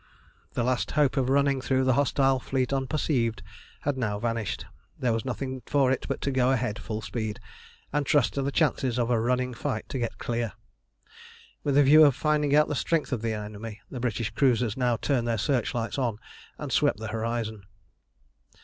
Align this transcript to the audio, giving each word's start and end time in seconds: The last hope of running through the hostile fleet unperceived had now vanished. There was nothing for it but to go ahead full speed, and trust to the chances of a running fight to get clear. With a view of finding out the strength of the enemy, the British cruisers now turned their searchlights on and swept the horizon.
The 0.53 0.63
last 0.63 0.89
hope 0.97 1.15
of 1.15 1.29
running 1.29 1.61
through 1.61 1.83
the 1.83 1.93
hostile 1.93 2.39
fleet 2.39 2.73
unperceived 2.73 3.43
had 3.81 3.99
now 3.99 4.17
vanished. 4.17 4.65
There 4.97 5.13
was 5.13 5.25
nothing 5.25 5.61
for 5.67 5.91
it 5.91 6.07
but 6.09 6.21
to 6.21 6.31
go 6.31 6.49
ahead 6.49 6.79
full 6.79 7.03
speed, 7.03 7.39
and 7.93 8.03
trust 8.03 8.33
to 8.33 8.41
the 8.41 8.51
chances 8.51 8.97
of 8.97 9.11
a 9.11 9.19
running 9.19 9.53
fight 9.53 9.87
to 9.89 9.99
get 9.99 10.17
clear. 10.17 10.53
With 11.63 11.77
a 11.77 11.83
view 11.83 12.03
of 12.03 12.15
finding 12.15 12.55
out 12.55 12.67
the 12.67 12.73
strength 12.73 13.11
of 13.13 13.21
the 13.21 13.33
enemy, 13.33 13.79
the 13.91 13.99
British 13.99 14.31
cruisers 14.31 14.75
now 14.75 14.97
turned 14.97 15.27
their 15.27 15.37
searchlights 15.37 15.99
on 15.99 16.17
and 16.57 16.71
swept 16.71 16.97
the 16.97 17.09
horizon. 17.09 17.67